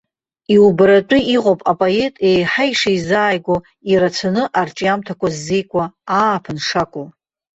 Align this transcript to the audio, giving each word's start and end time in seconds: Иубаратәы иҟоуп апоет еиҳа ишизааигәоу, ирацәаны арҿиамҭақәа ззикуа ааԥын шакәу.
Иубаратәы 0.55 1.17
иҟоуп 1.35 1.61
апоет 1.71 2.15
еиҳа 2.29 2.63
ишизааигәоу, 2.71 3.59
ирацәаны 3.91 4.43
арҿиамҭақәа 4.59 5.27
ззикуа 5.35 5.85
ааԥын 6.19 6.57
шакәу. 6.67 7.05